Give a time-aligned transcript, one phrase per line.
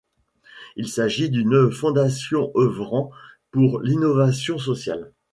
[0.77, 3.11] Il s'agit d'une fondation œuvrant
[3.51, 5.11] pour l'innovation sociale.